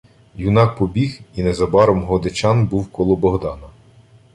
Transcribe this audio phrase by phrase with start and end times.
[0.37, 3.67] Юнак побіг, і незабаром Годечан був коло Богдана.